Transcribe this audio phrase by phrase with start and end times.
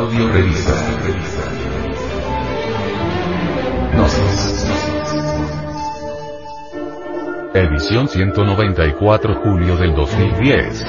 [0.00, 0.72] Audio revista.
[3.92, 4.66] Gnosis.
[7.52, 10.84] Edición 194 julio del 2010.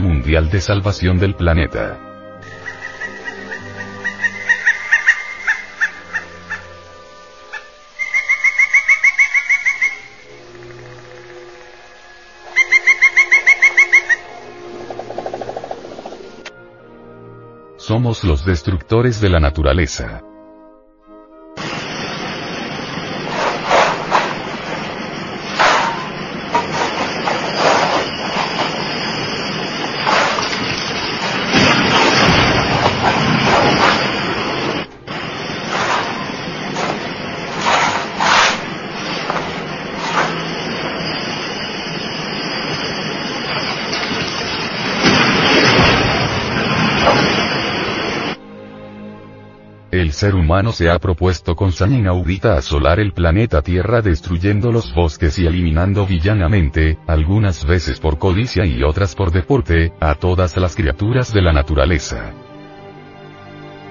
[0.00, 2.00] Mundial de Salvación del Planeta.
[17.76, 20.22] Somos los destructores de la naturaleza.
[50.18, 55.38] Ser humano se ha propuesto con saña inaudita asolar el planeta Tierra destruyendo los bosques
[55.38, 61.32] y eliminando villanamente, algunas veces por codicia y otras por deporte, a todas las criaturas
[61.32, 62.32] de la naturaleza.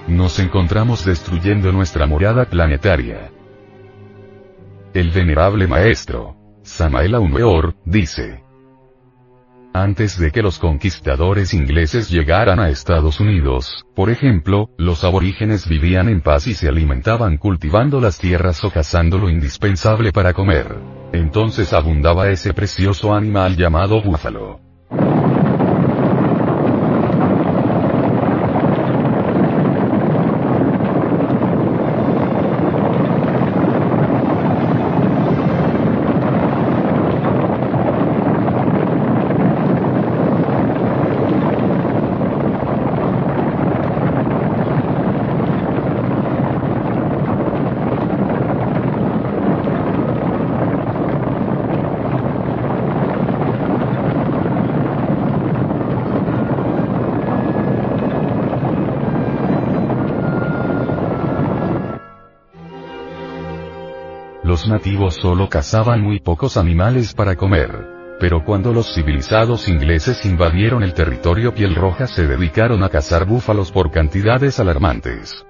[0.09, 3.31] Nos encontramos destruyendo nuestra morada planetaria.
[4.93, 8.43] El venerable maestro, Samael Aumeor, dice,
[9.81, 16.09] antes de que los conquistadores ingleses llegaran a Estados Unidos, por ejemplo, los aborígenes vivían
[16.09, 20.75] en paz y se alimentaban cultivando las tierras o cazando lo indispensable para comer.
[21.13, 24.66] Entonces abundaba ese precioso animal llamado búfalo.
[64.47, 68.15] Los nativos solo cazaban muy pocos animales para comer.
[68.17, 73.73] Pero cuando los civilizados ingleses invadieron el territorio piel roja se dedicaron a cazar búfalos
[73.73, 75.45] por cantidades alarmantes.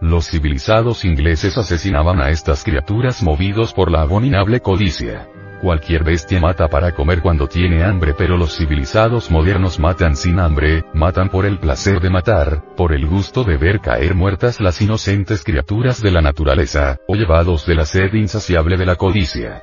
[0.00, 5.26] Los civilizados ingleses asesinaban a estas criaturas movidos por la abominable codicia.
[5.64, 10.84] Cualquier bestia mata para comer cuando tiene hambre pero los civilizados modernos matan sin hambre,
[10.92, 15.42] matan por el placer de matar, por el gusto de ver caer muertas las inocentes
[15.42, 19.62] criaturas de la naturaleza, o llevados de la sed insaciable de la codicia.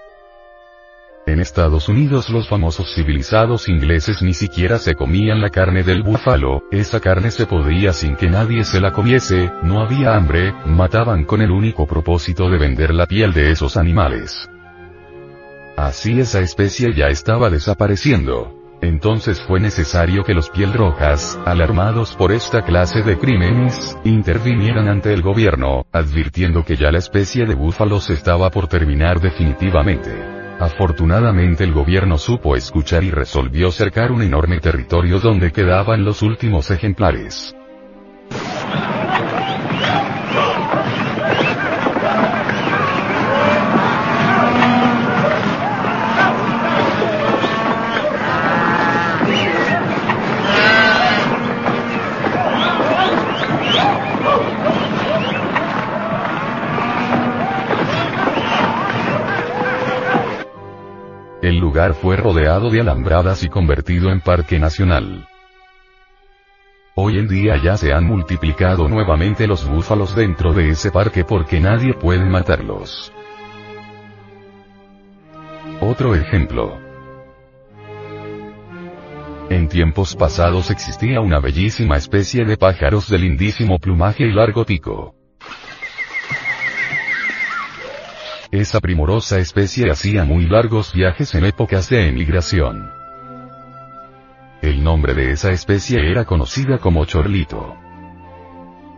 [1.27, 6.63] En Estados Unidos los famosos civilizados ingleses ni siquiera se comían la carne del búfalo,
[6.71, 11.43] esa carne se podía sin que nadie se la comiese, no había hambre, mataban con
[11.43, 14.49] el único propósito de vender la piel de esos animales.
[15.81, 18.53] Así esa especie ya estaba desapareciendo.
[18.83, 25.11] Entonces fue necesario que los piel rojas, alarmados por esta clase de crímenes, intervinieran ante
[25.11, 30.11] el gobierno, advirtiendo que ya la especie de búfalos estaba por terminar definitivamente.
[30.59, 36.69] Afortunadamente el gobierno supo escuchar y resolvió cercar un enorme territorio donde quedaban los últimos
[36.69, 37.55] ejemplares.
[61.41, 65.27] El lugar fue rodeado de alambradas y convertido en parque nacional.
[66.93, 71.59] Hoy en día ya se han multiplicado nuevamente los búfalos dentro de ese parque porque
[71.59, 73.11] nadie puede matarlos.
[75.79, 76.77] Otro ejemplo.
[79.49, 85.15] En tiempos pasados existía una bellísima especie de pájaros de lindísimo plumaje y largo pico.
[88.51, 92.91] Esa primorosa especie hacía muy largos viajes en épocas de emigración.
[94.61, 97.77] El nombre de esa especie era conocida como chorlito.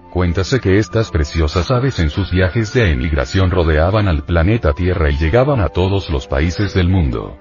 [0.10, 5.18] Cuéntase que estas preciosas aves en sus viajes de emigración rodeaban al planeta Tierra y
[5.18, 7.38] llegaban a todos los países del mundo.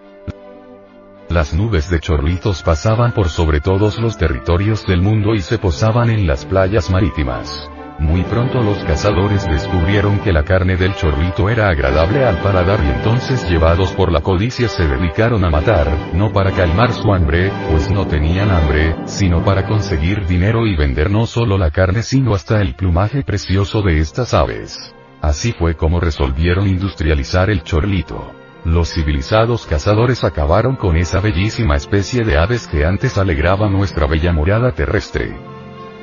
[1.31, 6.11] Las nubes de chorlitos pasaban por sobre todos los territorios del mundo y se posaban
[6.11, 7.70] en las playas marítimas.
[7.99, 12.89] Muy pronto los cazadores descubrieron que la carne del chorlito era agradable al paladar y
[12.89, 17.91] entonces llevados por la codicia se dedicaron a matar, no para calmar su hambre, pues
[17.91, 22.61] no tenían hambre, sino para conseguir dinero y vender no solo la carne sino hasta
[22.61, 24.94] el plumaje precioso de estas aves.
[25.21, 28.35] Así fue como resolvieron industrializar el chorlito.
[28.65, 34.33] Los civilizados cazadores acabaron con esa bellísima especie de aves que antes alegraba nuestra bella
[34.33, 35.37] morada terrestre.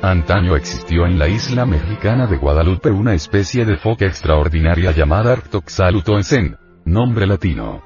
[0.02, 6.56] Antaño existió en la isla mexicana de Guadalupe una especie de foca extraordinaria llamada Arctoxalutoensen,
[6.86, 7.82] nombre latino.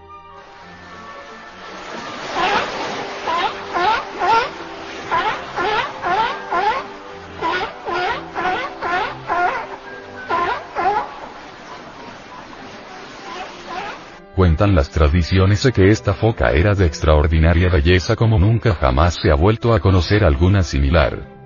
[14.37, 19.33] Cuentan las tradiciones de que esta foca era de extraordinaria belleza como nunca jamás se
[19.33, 21.44] ha vuelto a conocer alguna similar.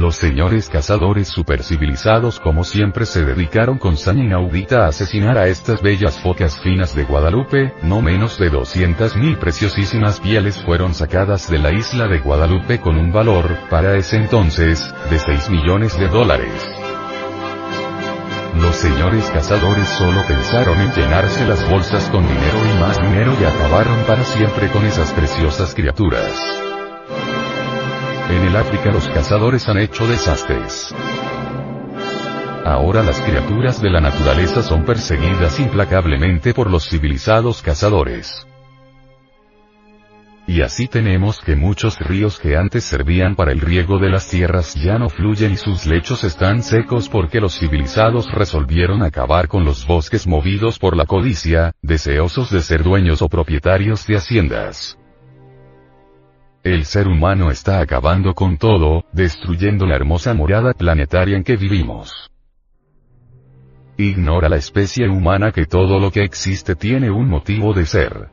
[0.00, 5.82] Los señores cazadores supercivilizados como siempre se dedicaron con saña inaudita a asesinar a estas
[5.82, 11.70] bellas focas finas de Guadalupe, no menos de 200.000 preciosísimas pieles fueron sacadas de la
[11.72, 16.50] isla de Guadalupe con un valor, para ese entonces, de 6 millones de dólares.
[18.56, 23.44] Los señores cazadores solo pensaron en llenarse las bolsas con dinero y más dinero y
[23.44, 26.69] acabaron para siempre con esas preciosas criaturas.
[28.30, 30.94] En el África los cazadores han hecho desastres.
[32.64, 38.46] Ahora las criaturas de la naturaleza son perseguidas implacablemente por los civilizados cazadores.
[40.46, 44.76] Y así tenemos que muchos ríos que antes servían para el riego de las tierras
[44.76, 49.84] ya no fluyen y sus lechos están secos porque los civilizados resolvieron acabar con los
[49.88, 54.99] bosques movidos por la codicia, deseosos de ser dueños o propietarios de haciendas.
[56.62, 62.30] El ser humano está acabando con todo, destruyendo la hermosa morada planetaria en que vivimos.
[63.96, 68.28] Ignora la especie humana que todo lo que existe tiene un motivo de ser.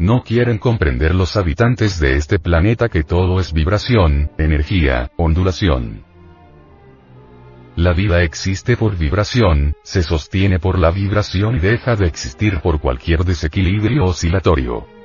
[0.00, 6.04] No quieren comprender los habitantes de este planeta que todo es vibración, energía, ondulación.
[7.76, 12.80] La vida existe por vibración, se sostiene por la vibración y deja de existir por
[12.80, 14.95] cualquier desequilibrio oscilatorio.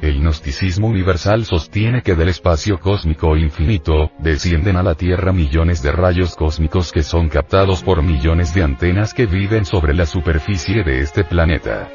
[0.00, 5.90] El gnosticismo universal sostiene que del espacio cósmico infinito, descienden a la Tierra millones de
[5.90, 11.00] rayos cósmicos que son captados por millones de antenas que viven sobre la superficie de
[11.00, 11.90] este planeta.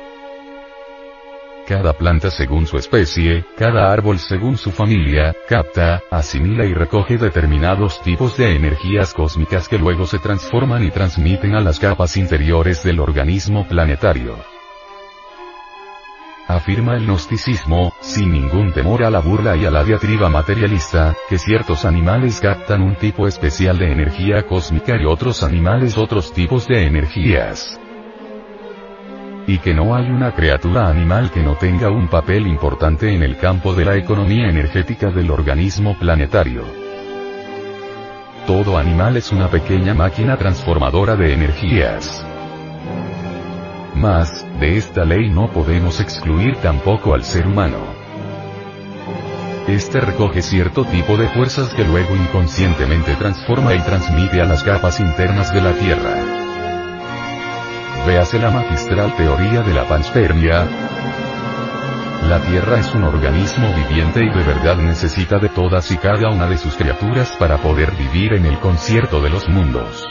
[1.65, 8.01] Cada planta según su especie, cada árbol según su familia, capta, asimila y recoge determinados
[8.01, 12.99] tipos de energías cósmicas que luego se transforman y transmiten a las capas inferiores del
[12.99, 14.35] organismo planetario.
[16.47, 21.37] Afirma el gnosticismo, sin ningún temor a la burla y a la diatriba materialista, que
[21.37, 26.85] ciertos animales captan un tipo especial de energía cósmica y otros animales otros tipos de
[26.85, 27.79] energías
[29.47, 33.37] y que no hay una criatura animal que no tenga un papel importante en el
[33.37, 36.63] campo de la economía energética del organismo planetario.
[38.47, 42.25] Todo animal es una pequeña máquina transformadora de energías.
[44.03, 47.77] Mas, de esta ley no podemos excluir tampoco al ser humano.
[49.65, 54.99] Este recoge cierto tipo de fuerzas que luego inconscientemente transforma y transmite a las capas
[54.99, 56.15] internas de la Tierra.
[58.05, 60.67] Véase la magistral teoría de la panspermia.
[62.27, 66.47] La Tierra es un organismo viviente y de verdad necesita de todas y cada una
[66.47, 70.05] de sus criaturas para poder vivir en el concierto de los mundos.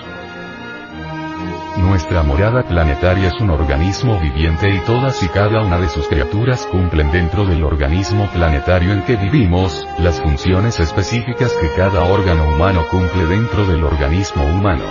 [1.76, 6.66] Nuestra morada planetaria es un organismo viviente y todas y cada una de sus criaturas
[6.66, 12.84] cumplen dentro del organismo planetario en que vivimos, las funciones específicas que cada órgano humano
[12.90, 14.84] cumple dentro del organismo humano.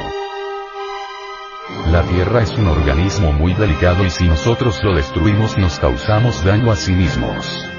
[1.91, 6.71] La Tierra es un organismo muy delicado y si nosotros lo destruimos nos causamos daño
[6.71, 7.70] a sí mismos.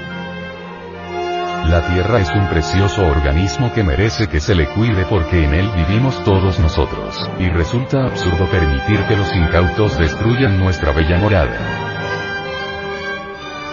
[1.69, 5.69] La Tierra es un precioso organismo que merece que se le cuide porque en él
[5.75, 11.57] vivimos todos nosotros, y resulta absurdo permitir que los incautos destruyan nuestra bella morada.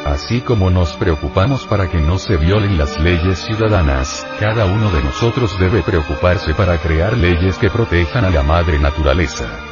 [0.06, 5.02] Así como nos preocupamos para que no se violen las leyes ciudadanas, cada uno de
[5.02, 9.69] nosotros debe preocuparse para crear leyes que protejan a la madre naturaleza.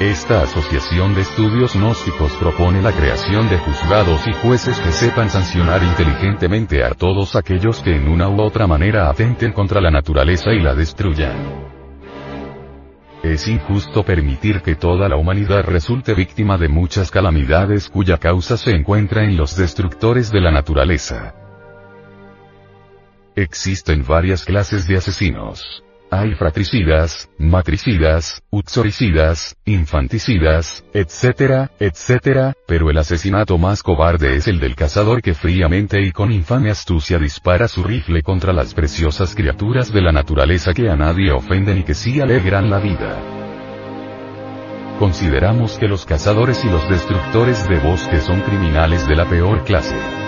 [0.00, 5.82] Esta Asociación de Estudios Gnósticos propone la creación de juzgados y jueces que sepan sancionar
[5.82, 10.60] inteligentemente a todos aquellos que en una u otra manera atenten contra la naturaleza y
[10.60, 11.36] la destruyan.
[13.24, 18.70] Es injusto permitir que toda la humanidad resulte víctima de muchas calamidades cuya causa se
[18.70, 21.34] encuentra en los destructores de la naturaleza.
[23.34, 25.82] Existen varias clases de asesinos.
[26.10, 34.74] Hay fratricidas, matricidas, uxoricidas, infanticidas, etcétera, etcétera, pero el asesinato más cobarde es el del
[34.74, 40.00] cazador que fríamente y con infame astucia dispara su rifle contra las preciosas criaturas de
[40.00, 43.20] la naturaleza que a nadie ofenden y que sí alegran la vida.
[44.98, 50.27] Consideramos que los cazadores y los destructores de bosques son criminales de la peor clase.